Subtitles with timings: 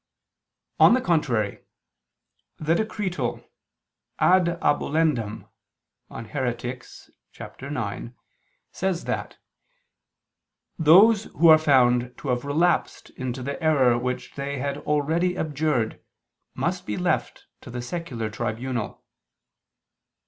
[0.79, 1.59] On the contrary,
[2.57, 3.47] The Decretal
[4.17, 5.47] Ad abolendam
[6.09, 7.61] (De Haereticis, cap.
[7.61, 8.09] ix)
[8.71, 9.37] says that
[10.79, 16.01] "those who are found to have relapsed into the error which they had already abjured,
[16.55, 19.03] must be left to the secular tribunal."